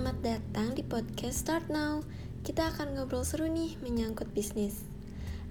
[0.00, 2.00] Selamat datang di podcast Start Now.
[2.40, 4.80] Kita akan ngobrol seru nih menyangkut bisnis.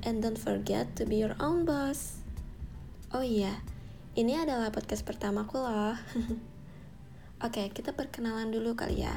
[0.01, 2.25] And don't forget to be your own boss.
[3.13, 3.61] Oh iya,
[4.17, 5.93] ini adalah podcast pertamaku loh.
[7.45, 9.13] Oke, kita perkenalan dulu kali ya.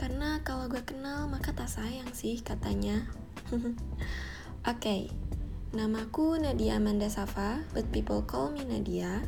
[0.00, 3.12] Karena kalau gue kenal maka tak sayang sih katanya.
[4.72, 5.12] Oke,
[5.76, 9.20] namaku Nadia Amanda Safa, but people call me Nadia.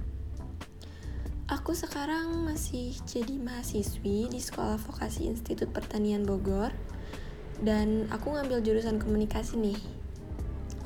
[1.52, 6.73] Aku sekarang masih jadi mahasiswi di Sekolah Vokasi Institut Pertanian Bogor
[7.60, 9.77] dan aku ngambil jurusan komunikasi nih.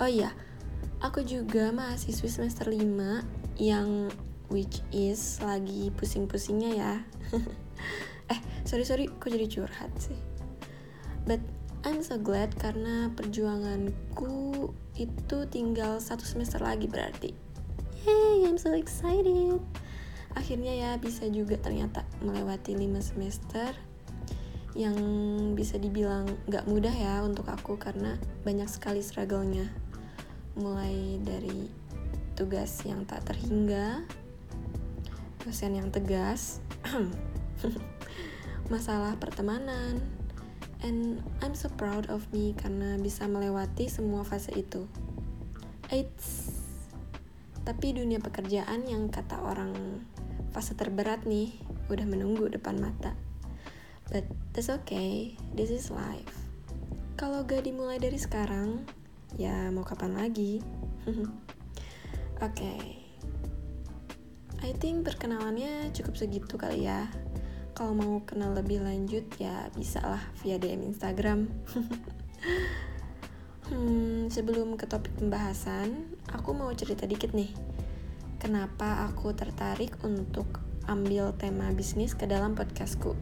[0.02, 0.34] Oh iya,
[0.98, 2.82] aku juga mahasiswi semester 5
[3.62, 4.10] yang
[4.50, 6.94] which is lagi pusing-pusingnya ya.
[8.34, 10.18] eh, sorry sorry, kok jadi curhat sih.
[11.30, 11.46] But
[11.86, 14.66] I'm so glad karena perjuanganku
[14.98, 17.30] itu tinggal satu semester lagi berarti.
[18.02, 19.62] Yay, I'm so excited
[20.36, 23.72] akhirnya ya bisa juga ternyata melewati 5 semester
[24.76, 24.94] yang
[25.56, 29.64] bisa dibilang gak mudah ya untuk aku karena banyak sekali struggle-nya.
[30.60, 31.72] Mulai dari
[32.36, 34.04] tugas yang tak terhingga
[35.40, 36.58] dosen yang tegas
[38.72, 40.02] masalah pertemanan
[40.82, 44.84] and I'm so proud of me karena bisa melewati semua fase itu.
[45.88, 46.50] Eits,
[47.62, 50.02] tapi dunia pekerjaan yang kata orang
[50.56, 51.52] fase terberat nih
[51.92, 53.12] udah menunggu depan mata.
[54.08, 54.24] But
[54.56, 56.32] that's okay, this is life.
[57.20, 58.88] Kalau gak dimulai dari sekarang,
[59.36, 60.64] ya mau kapan lagi?
[61.04, 61.28] Oke,
[62.40, 62.80] okay.
[64.64, 67.04] I think perkenalannya cukup segitu kali ya.
[67.76, 71.52] Kalau mau kenal lebih lanjut ya bisa lah via DM Instagram.
[73.68, 77.75] hmm, sebelum ke topik pembahasan, aku mau cerita dikit nih
[78.46, 80.46] kenapa aku tertarik untuk
[80.86, 83.18] ambil tema bisnis ke dalam podcastku.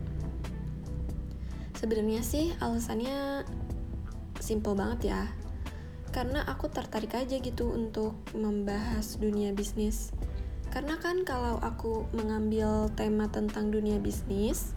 [1.80, 3.48] Sebenarnya sih alasannya
[4.36, 5.32] simple banget ya.
[6.12, 10.12] Karena aku tertarik aja gitu untuk membahas dunia bisnis.
[10.68, 14.76] Karena kan kalau aku mengambil tema tentang dunia bisnis,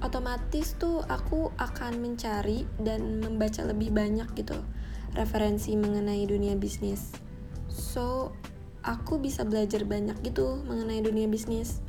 [0.00, 4.56] otomatis tuh aku akan mencari dan membaca lebih banyak gitu
[5.12, 7.12] referensi mengenai dunia bisnis.
[7.68, 8.32] So,
[8.86, 11.82] aku bisa belajar banyak gitu mengenai dunia bisnis.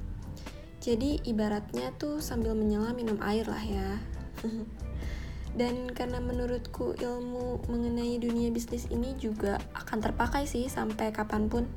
[0.81, 4.01] Jadi ibaratnya tuh sambil menyelam minum air lah ya.
[5.59, 11.69] Dan karena menurutku ilmu mengenai dunia bisnis ini juga akan terpakai sih sampai kapan pun.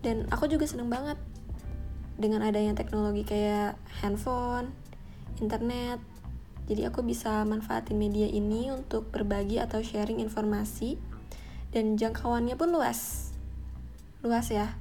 [0.00, 1.20] Dan aku juga seneng banget
[2.16, 4.72] dengan adanya teknologi kayak handphone,
[5.40, 6.00] internet.
[6.68, 11.00] Jadi aku bisa manfaatin media ini untuk berbagi atau sharing informasi
[11.74, 13.29] dan jangkauannya pun luas
[14.20, 14.76] luas ya.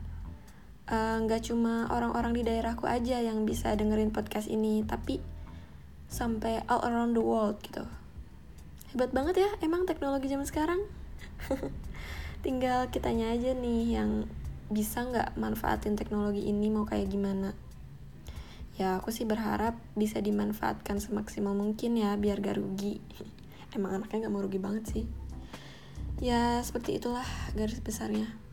[0.90, 5.24] Eh, nggak uh, cuma orang-orang di daerahku aja yang bisa dengerin podcast ini tapi
[6.12, 7.88] sampai all around the world gitu.
[8.92, 10.82] Hebat banget ya emang teknologi zaman sekarang.
[12.44, 14.28] Tinggal kitanya aja nih yang
[14.68, 17.56] bisa nggak manfaatin teknologi ini mau kayak gimana.
[18.76, 23.00] Ya aku sih berharap bisa dimanfaatkan semaksimal mungkin ya biar gak rugi.
[23.78, 25.06] Emang anaknya nggak mau rugi banget sih.
[26.18, 28.49] Ya seperti itulah garis besarnya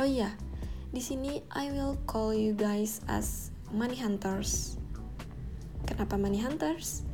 [0.00, 0.32] Oh iya,
[0.88, 4.80] di sini I will call you guys as money hunters.
[5.84, 7.04] Kenapa money hunters?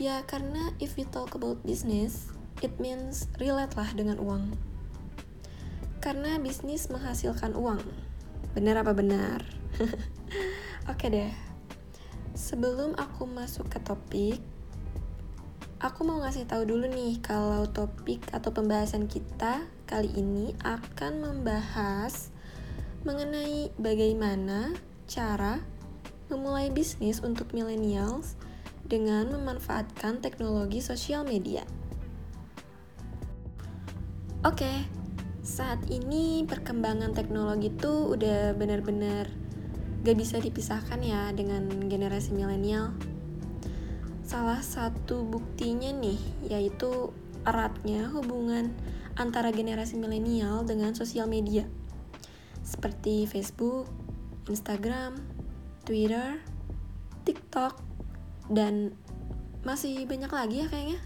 [0.00, 2.32] Ya karena if we talk about business,
[2.64, 4.56] it means relate lah dengan uang.
[6.00, 7.84] Karena bisnis menghasilkan uang.
[8.56, 9.44] Benar apa benar?
[10.90, 11.28] Oke deh.
[12.32, 14.40] Sebelum aku masuk ke topik,
[15.76, 22.28] aku mau ngasih tahu dulu nih kalau topik atau pembahasan kita kali ini akan membahas
[23.08, 24.76] mengenai bagaimana
[25.08, 25.64] cara
[26.28, 28.36] memulai bisnis untuk millennials
[28.84, 31.64] dengan memanfaatkan teknologi sosial media.
[34.44, 34.84] Oke,
[35.40, 39.32] saat ini perkembangan teknologi itu udah benar-benar
[40.04, 42.92] gak bisa dipisahkan ya dengan generasi milenial.
[44.20, 46.20] Salah satu buktinya nih
[46.52, 47.08] yaitu
[47.48, 48.76] eratnya hubungan
[49.16, 51.64] antara generasi milenial dengan sosial media
[52.68, 53.88] seperti Facebook,
[54.52, 55.16] Instagram,
[55.88, 56.36] Twitter,
[57.24, 57.80] TikTok,
[58.52, 58.92] dan
[59.64, 61.00] masih banyak lagi ya kayaknya.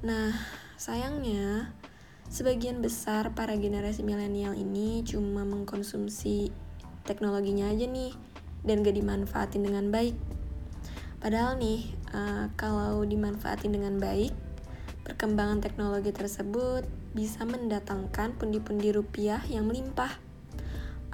[0.00, 0.32] Nah,
[0.80, 1.72] sayangnya
[2.32, 6.48] sebagian besar para generasi milenial ini cuma mengkonsumsi
[7.04, 8.16] teknologinya aja nih
[8.64, 10.16] dan gak dimanfaatin dengan baik.
[11.20, 14.32] Padahal nih, uh, kalau dimanfaatin dengan baik,
[15.04, 20.10] perkembangan teknologi tersebut bisa mendatangkan pundi-pundi rupiah yang melimpah.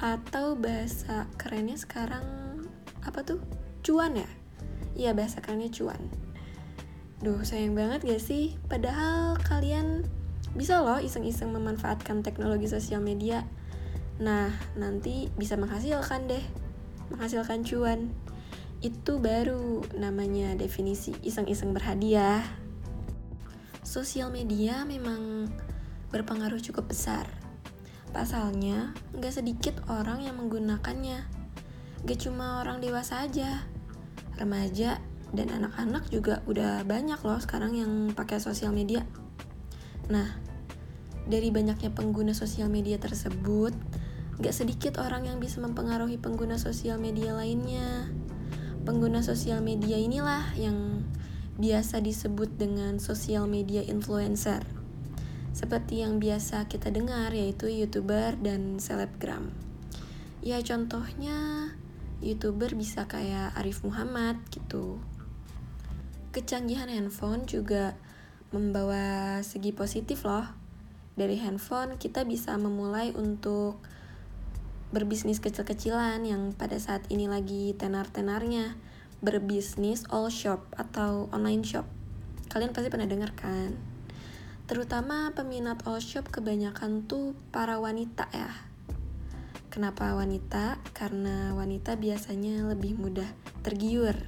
[0.01, 2.25] Atau bahasa kerennya sekarang
[3.05, 3.43] apa tuh?
[3.85, 4.31] Cuan ya?
[5.01, 6.01] ya bahasa kerennya cuan.
[7.21, 8.57] Duh, sayang banget gak sih?
[8.69, 10.09] Padahal kalian
[10.57, 13.45] bisa loh iseng-iseng memanfaatkan teknologi sosial media.
[14.21, 16.45] Nah, nanti bisa menghasilkan deh.
[17.13, 18.13] Menghasilkan cuan.
[18.81, 22.41] Itu baru namanya definisi iseng-iseng berhadiah.
[23.91, 25.51] Sosial media memang
[26.15, 27.27] berpengaruh cukup besar.
[28.15, 31.27] Pasalnya, gak sedikit orang yang menggunakannya.
[32.07, 33.67] Gak cuma orang dewasa aja,
[34.39, 35.03] remaja
[35.35, 39.03] dan anak-anak juga udah banyak loh sekarang yang pakai sosial media.
[40.07, 40.39] Nah,
[41.27, 43.75] dari banyaknya pengguna sosial media tersebut,
[44.39, 48.07] gak sedikit orang yang bisa mempengaruhi pengguna sosial media lainnya.
[48.87, 51.00] Pengguna sosial media inilah yang
[51.61, 54.65] biasa disebut dengan sosial media influencer.
[55.53, 59.53] Seperti yang biasa kita dengar yaitu YouTuber dan selebgram.
[60.41, 61.69] Ya contohnya
[62.25, 65.01] YouTuber bisa kayak Arif Muhammad gitu.
[66.33, 67.93] Kecanggihan handphone juga
[68.51, 70.49] membawa segi positif loh.
[71.13, 73.83] Dari handphone kita bisa memulai untuk
[74.91, 78.75] berbisnis kecil-kecilan yang pada saat ini lagi tenar-tenarnya
[79.21, 81.85] berbisnis all shop atau online shop.
[82.49, 83.77] Kalian pasti pernah dengar kan?
[84.65, 88.51] Terutama peminat all shop kebanyakan tuh para wanita ya.
[89.71, 90.83] Kenapa wanita?
[90.97, 93.29] Karena wanita biasanya lebih mudah
[93.63, 94.19] tergiur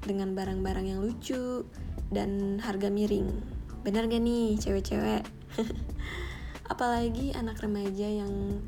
[0.00, 1.68] dengan barang-barang yang lucu
[2.08, 3.28] dan harga miring.
[3.84, 5.26] Benar gak nih cewek-cewek?
[6.72, 8.62] Apalagi anak remaja yang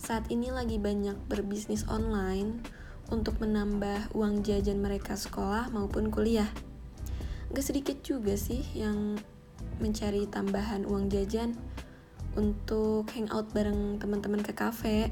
[0.00, 2.60] saat ini lagi banyak berbisnis online
[3.12, 6.48] untuk menambah uang jajan mereka sekolah maupun kuliah.
[7.52, 9.18] Gak sedikit juga sih yang
[9.82, 11.58] mencari tambahan uang jajan
[12.34, 15.10] untuk hangout bareng teman-teman ke kafe.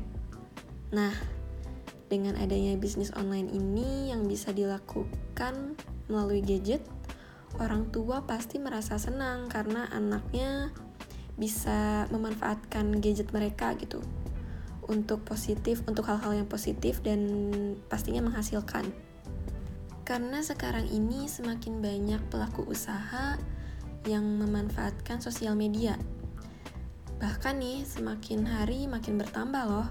[0.94, 1.14] Nah,
[2.08, 5.78] dengan adanya bisnis online ini yang bisa dilakukan
[6.10, 6.84] melalui gadget,
[7.60, 10.72] orang tua pasti merasa senang karena anaknya
[11.36, 14.04] bisa memanfaatkan gadget mereka gitu
[14.86, 17.22] untuk positif, untuk hal-hal yang positif dan
[17.86, 18.90] pastinya menghasilkan.
[20.02, 23.38] Karena sekarang ini semakin banyak pelaku usaha
[24.06, 25.94] yang memanfaatkan sosial media.
[27.22, 29.88] Bahkan nih, semakin hari makin bertambah loh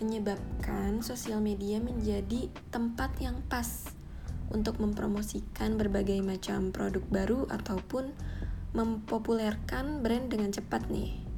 [0.00, 3.88] menyebabkan sosial media menjadi tempat yang pas
[4.50, 8.12] untuk mempromosikan berbagai macam produk baru ataupun
[8.72, 11.29] mempopulerkan brand dengan cepat nih.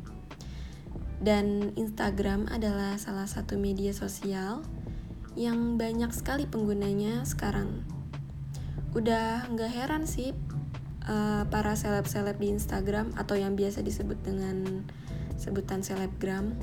[1.22, 4.66] Dan Instagram adalah salah satu media sosial
[5.38, 7.86] yang banyak sekali penggunanya sekarang.
[8.92, 10.34] Udah nggak heran sih
[11.06, 14.82] uh, para seleb-seleb di Instagram atau yang biasa disebut dengan
[15.38, 16.58] sebutan selebgram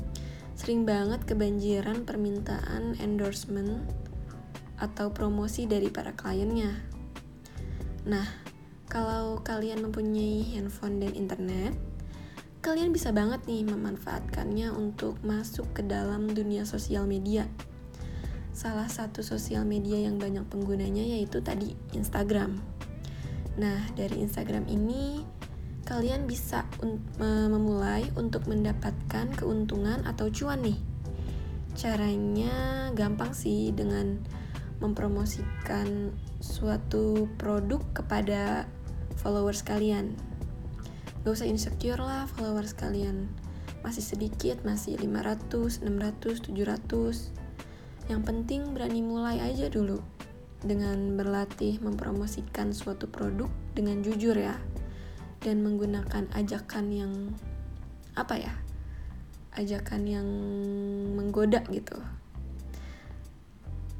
[0.59, 3.79] sering banget kebanjiran permintaan endorsement
[4.75, 6.75] atau promosi dari para kliennya.
[8.07, 8.27] Nah,
[8.91, 11.75] kalau kalian mempunyai handphone dan internet,
[12.59, 17.47] kalian bisa banget nih memanfaatkannya untuk masuk ke dalam dunia sosial media.
[18.51, 22.59] Salah satu sosial media yang banyak penggunanya yaitu tadi Instagram.
[23.55, 25.23] Nah, dari Instagram ini
[25.87, 30.79] kalian bisa un memulai untuk mendapatkan keuntungan atau cuan nih.
[31.79, 34.19] Caranya gampang sih dengan
[34.83, 36.11] mempromosikan
[36.43, 38.67] suatu produk kepada
[39.15, 40.28] followers kalian.
[41.29, 43.29] Gak usah insecure lah followers kalian.
[43.85, 48.09] Masih sedikit, masih 500, 600, 700.
[48.09, 50.01] Yang penting berani mulai aja dulu
[50.65, 53.45] dengan berlatih mempromosikan suatu produk
[53.77, 54.57] dengan jujur ya
[55.45, 57.13] dan menggunakan ajakan yang
[58.17, 58.53] apa ya
[59.53, 60.25] ajakan yang
[61.13, 62.01] menggoda gitu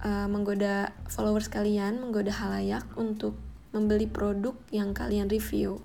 [0.01, 3.37] uh, menggoda followers kalian menggoda halayak untuk
[3.69, 5.77] membeli produk yang kalian review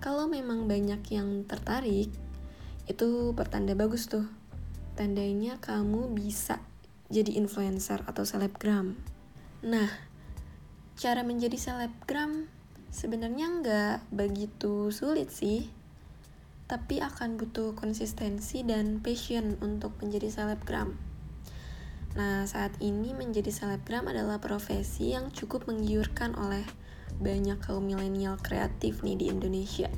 [0.00, 2.10] kalau memang banyak yang tertarik
[2.90, 4.26] itu pertanda bagus tuh
[4.98, 6.58] tandanya kamu bisa
[7.12, 8.98] jadi influencer atau selebgram
[9.62, 9.88] nah
[10.96, 12.50] cara menjadi selebgram
[12.90, 15.70] Sebenarnya nggak begitu sulit sih,
[16.66, 20.98] tapi akan butuh konsistensi dan passion untuk menjadi selebgram.
[22.18, 26.66] Nah, saat ini menjadi selebgram adalah profesi yang cukup menggiurkan oleh
[27.18, 29.90] banyak kaum milenial kreatif nih di Indonesia.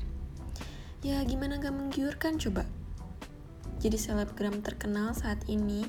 [1.02, 2.64] Ya, gimana gak menggiurkan coba?
[3.82, 5.82] Jadi selebgram terkenal saat ini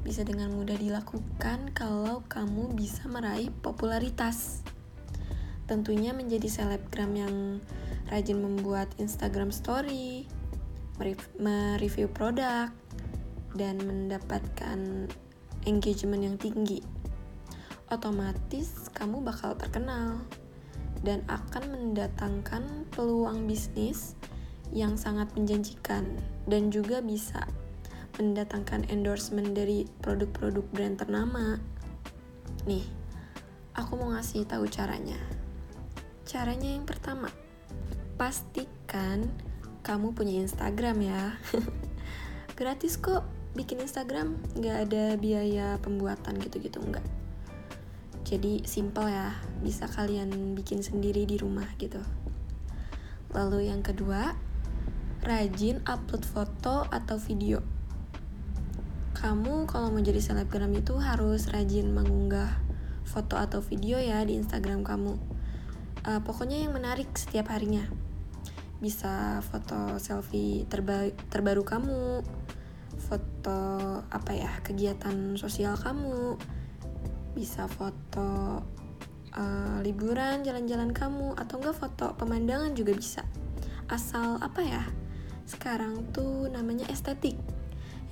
[0.00, 4.64] bisa dengan mudah dilakukan kalau kamu bisa meraih popularitas.
[5.68, 7.60] Tentunya menjadi selebgram yang
[8.12, 10.28] rajin membuat Instagram story,
[11.40, 12.68] mereview produk,
[13.56, 15.08] dan mendapatkan
[15.64, 16.84] engagement yang tinggi.
[17.92, 20.24] otomatis kamu bakal terkenal
[21.04, 24.16] dan akan mendatangkan peluang bisnis
[24.72, 26.08] yang sangat menjanjikan
[26.48, 27.44] dan juga bisa
[28.16, 31.60] mendatangkan endorsement dari produk-produk brand ternama.
[32.64, 32.86] Nih,
[33.76, 35.18] aku mau ngasih tahu caranya.
[36.24, 37.28] Caranya yang pertama,
[38.16, 39.28] pastikan
[39.84, 41.36] kamu punya Instagram ya.
[42.58, 47.04] Gratis kok bikin Instagram, nggak ada biaya pembuatan gitu-gitu enggak.
[48.34, 49.30] Jadi simple ya,
[49.62, 52.02] bisa kalian bikin sendiri di rumah gitu.
[53.30, 54.34] Lalu yang kedua,
[55.22, 57.62] rajin upload foto atau video.
[59.14, 62.58] Kamu kalau mau jadi selebgram itu harus rajin mengunggah
[63.06, 65.14] foto atau video ya di Instagram kamu.
[66.02, 67.86] Uh, pokoknya yang menarik setiap harinya.
[68.82, 72.26] Bisa foto selfie terba terbaru kamu,
[72.98, 73.62] foto
[74.10, 76.34] apa ya kegiatan sosial kamu,
[77.34, 78.62] bisa foto
[79.34, 83.22] uh, liburan jalan-jalan kamu atau enggak foto pemandangan juga bisa.
[83.90, 84.82] Asal apa ya?
[85.44, 87.36] Sekarang tuh namanya estetik.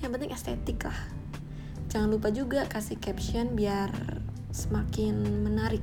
[0.03, 0.99] Yang penting estetik lah.
[1.89, 3.89] Jangan lupa juga kasih caption biar
[4.53, 5.81] semakin menarik.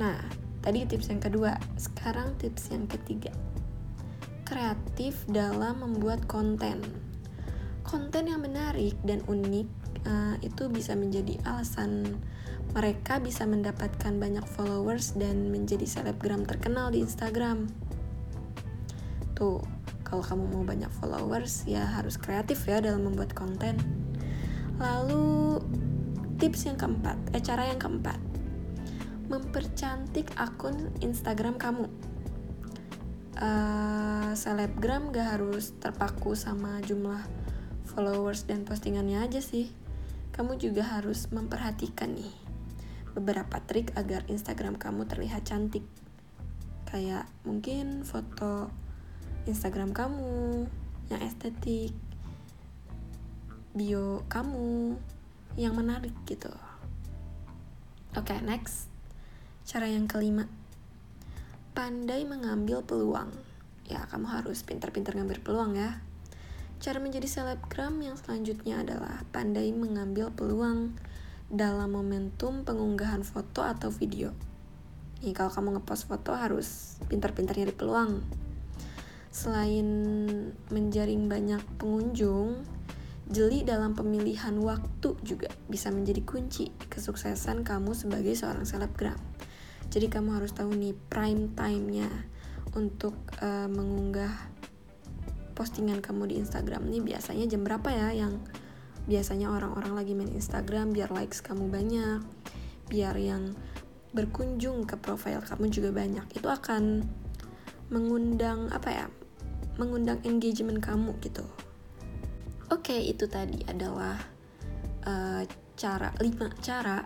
[0.00, 0.18] Nah
[0.64, 1.54] tadi tips yang kedua.
[1.78, 3.30] Sekarang tips yang ketiga.
[4.48, 6.80] Kreatif dalam membuat konten.
[7.84, 9.77] Konten yang menarik dan unik
[10.08, 12.16] uh, itu bisa menjadi alasan
[12.76, 17.68] mereka bisa mendapatkan banyak followers dan menjadi selebgram terkenal di Instagram.
[19.24, 19.64] Gitu
[20.04, 23.76] kalau kamu mau banyak followers ya harus kreatif ya dalam membuat konten.
[24.80, 25.60] Lalu
[26.40, 28.20] tips yang keempat eh cara yang keempat.
[29.28, 31.88] Mempercantik akun Instagram kamu.
[33.38, 37.22] Uh, selebgram gak harus terpaku sama jumlah
[37.86, 39.70] followers dan postingannya aja sih
[40.38, 42.30] kamu juga harus memperhatikan nih
[43.18, 45.82] beberapa trik agar Instagram kamu terlihat cantik
[46.86, 48.70] kayak mungkin foto
[49.44, 50.64] Instagram kamu
[51.08, 51.96] yang estetik,
[53.72, 54.96] bio kamu
[55.56, 56.52] yang menarik gitu.
[58.12, 58.92] Oke, okay, next.
[59.64, 60.48] Cara yang kelima.
[61.72, 63.32] Pandai mengambil peluang.
[63.88, 66.00] Ya, kamu harus pintar-pintar ngambil peluang ya.
[66.78, 70.94] Cara menjadi selebgram yang selanjutnya adalah pandai mengambil peluang
[71.50, 74.30] dalam momentum pengunggahan foto atau video.
[75.26, 78.22] Nih, kalau kamu ngepost foto harus pintar-pintar nyari peluang
[79.28, 79.86] Selain
[80.72, 82.64] menjaring banyak pengunjung,
[83.28, 89.20] jeli dalam pemilihan waktu juga bisa menjadi kunci kesuksesan kamu sebagai seorang selebgram.
[89.94, 92.08] Jadi kamu harus tahu nih prime time-nya
[92.74, 94.32] untuk uh, mengunggah
[95.58, 98.14] postingan kamu di Instagram nih biasanya jam berapa ya?
[98.14, 98.38] Yang
[99.10, 102.22] biasanya orang-orang lagi main Instagram biar likes kamu banyak,
[102.86, 103.58] biar yang
[104.14, 106.30] berkunjung ke profile kamu juga banyak.
[106.38, 107.02] Itu akan
[107.90, 109.06] mengundang apa ya
[109.82, 111.42] mengundang engagement kamu gitu.
[112.70, 114.14] Oke okay, itu tadi adalah
[115.08, 115.42] uh,
[115.74, 117.02] cara lima cara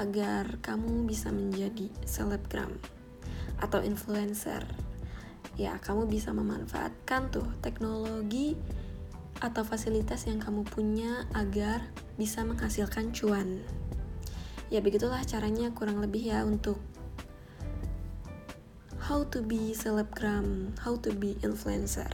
[0.00, 2.72] agar kamu bisa menjadi selebgram
[3.60, 4.64] atau influencer
[5.60, 8.56] ya kamu bisa memanfaatkan tuh teknologi
[9.44, 11.84] atau fasilitas yang kamu punya agar
[12.16, 13.60] bisa menghasilkan cuan
[14.72, 16.80] ya begitulah caranya kurang lebih ya untuk
[19.10, 22.06] how to be selebgram, how to be influencer,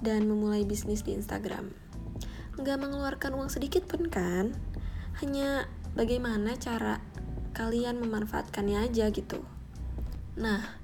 [0.00, 1.76] dan memulai bisnis di Instagram.
[2.56, 4.56] Nggak mengeluarkan uang sedikit pun kan,
[5.20, 7.04] hanya bagaimana cara
[7.52, 9.44] kalian memanfaatkannya aja gitu.
[10.40, 10.79] Nah,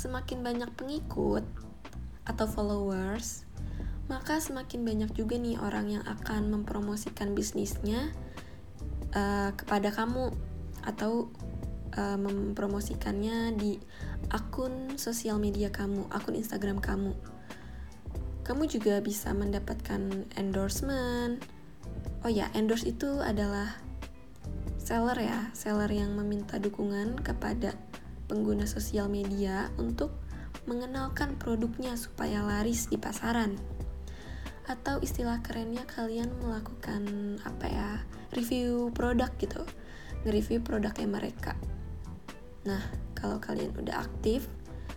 [0.00, 1.44] semakin banyak pengikut
[2.24, 3.44] atau followers,
[4.08, 8.08] maka semakin banyak juga nih orang yang akan mempromosikan bisnisnya
[9.12, 10.32] uh, kepada kamu
[10.88, 11.28] atau
[12.00, 13.76] uh, mempromosikannya di
[14.32, 17.12] akun sosial media kamu, akun Instagram kamu.
[18.40, 21.44] Kamu juga bisa mendapatkan endorsement.
[22.24, 23.76] Oh ya, endorse itu adalah
[24.80, 27.76] seller ya, seller yang meminta dukungan kepada
[28.30, 30.14] pengguna sosial media untuk
[30.70, 33.58] mengenalkan produknya supaya laris di pasaran.
[34.70, 37.02] Atau istilah kerennya kalian melakukan
[37.42, 37.90] apa ya?
[38.30, 39.66] review produk gitu.
[40.22, 41.58] Nge-review produknya mereka.
[42.62, 42.78] Nah,
[43.18, 44.46] kalau kalian udah aktif,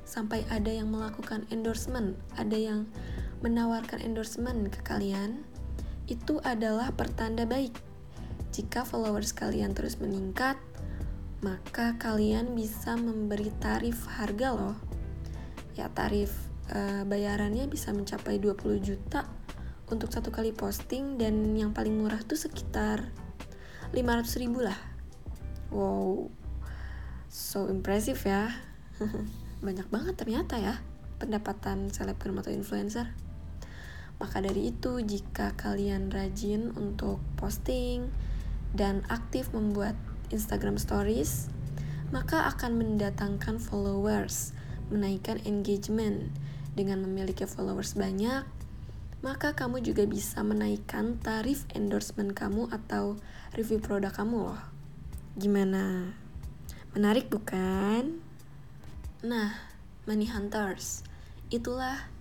[0.03, 2.85] sampai ada yang melakukan endorsement, ada yang
[3.41, 5.41] menawarkan endorsement ke kalian,
[6.05, 7.73] itu adalah pertanda baik.
[8.53, 10.59] Jika followers kalian terus meningkat,
[11.43, 14.77] maka kalian bisa memberi tarif harga loh.
[15.75, 16.31] Ya, tarif
[16.71, 19.27] uh, bayarannya bisa mencapai 20 juta
[19.91, 23.11] untuk satu kali posting dan yang paling murah tuh sekitar
[23.91, 24.79] 500 ribu lah.
[25.69, 26.31] Wow
[27.33, 28.53] so impressive ya.
[29.65, 30.77] Banyak banget ternyata ya
[31.17, 33.09] pendapatan selebgram atau influencer.
[34.21, 38.13] Maka dari itu jika kalian rajin untuk posting
[38.77, 39.97] dan aktif membuat
[40.33, 41.53] Instagram stories
[42.09, 44.57] maka akan mendatangkan followers
[44.89, 46.33] menaikkan engagement
[46.73, 48.43] dengan memiliki followers banyak
[49.23, 53.15] maka kamu juga bisa menaikkan tarif endorsement kamu atau
[53.55, 54.61] review produk kamu loh.
[55.39, 56.11] Gimana?
[56.91, 58.19] Menarik bukan?
[59.23, 59.55] Nah,
[60.03, 61.07] Money Hunters,
[61.47, 62.11] itulah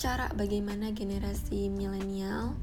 [0.00, 2.56] cara bagaimana generasi milenial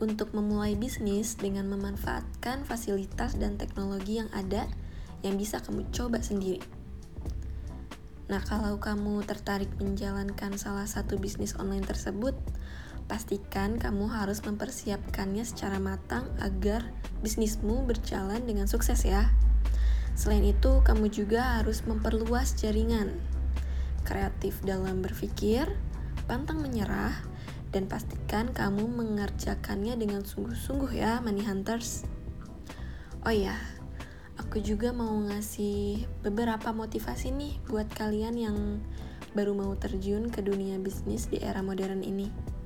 [0.00, 4.64] untuk memulai bisnis dengan memanfaatkan fasilitas dan teknologi yang ada
[5.20, 6.64] yang bisa kamu coba sendiri.
[8.32, 12.32] Nah, kalau kamu tertarik menjalankan salah satu bisnis online tersebut,
[13.10, 16.94] pastikan kamu harus mempersiapkannya secara matang agar
[17.26, 19.34] bisnismu berjalan dengan sukses ya.
[20.14, 23.18] Selain itu, kamu juga harus memperluas jaringan.
[24.06, 25.66] Kreatif dalam berpikir,
[26.30, 27.18] pantang menyerah,
[27.70, 32.06] dan pastikan kamu mengerjakannya dengan sungguh-sungguh ya, money hunters.
[33.26, 33.54] Oh ya,
[34.38, 38.58] aku juga mau ngasih beberapa motivasi nih buat kalian yang
[39.32, 42.58] baru mau terjun ke dunia bisnis di era modern ini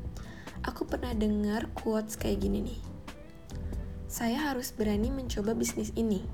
[0.64, 2.80] aku pernah dengar quotes kayak gini nih.
[4.08, 6.25] Saya harus berani mencoba bisnis ini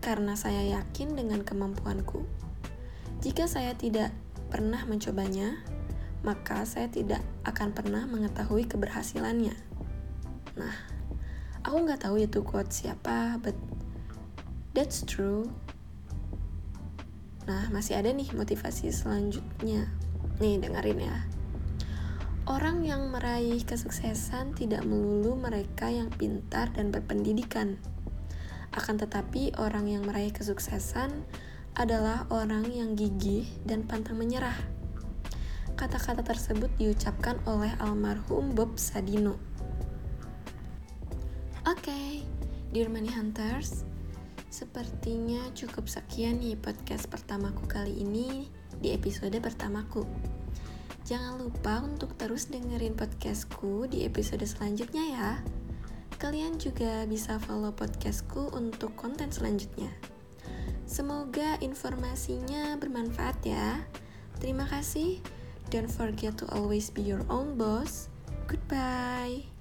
[0.00, 2.24] karena saya yakin dengan kemampuanku.
[3.20, 4.14] Jika saya tidak
[4.48, 5.60] pernah mencobanya,
[6.28, 9.56] maka saya tidak akan pernah mengetahui keberhasilannya.
[10.60, 10.76] Nah,
[11.64, 13.56] aku nggak tahu itu quote siapa, but
[14.76, 15.48] that's true.
[17.48, 19.88] Nah, masih ada nih motivasi selanjutnya.
[20.36, 21.16] Nih, dengerin ya.
[22.44, 27.80] Orang yang meraih kesuksesan tidak melulu mereka yang pintar dan berpendidikan.
[28.76, 31.24] Akan tetapi, orang yang meraih kesuksesan
[31.72, 34.77] adalah orang yang gigih dan pantang menyerah.
[35.78, 39.38] Kata-kata tersebut diucapkan oleh almarhum Bob Sadino.
[41.70, 42.26] Oke, okay,
[42.74, 43.86] dear money hunters,
[44.50, 48.50] sepertinya cukup sekian nih podcast pertamaku kali ini
[48.82, 50.02] di episode pertamaku.
[51.06, 55.30] Jangan lupa untuk terus dengerin podcastku di episode selanjutnya ya.
[56.18, 59.94] Kalian juga bisa follow podcastku untuk konten selanjutnya.
[60.90, 63.78] Semoga informasinya bermanfaat ya.
[64.42, 65.37] Terima kasih.
[65.70, 68.08] Don't forget to always be your own boss.
[68.46, 69.57] Goodbye.